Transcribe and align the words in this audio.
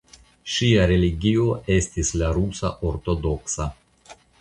Ŝia 0.53 0.87
religio 0.91 1.45
estis 1.75 2.11
la 2.23 2.33
Rusa 2.41 2.75
Ortodoksa. 2.93 3.73